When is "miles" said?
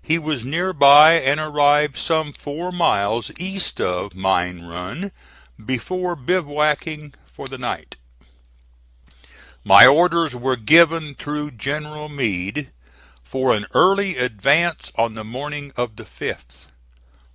2.72-3.30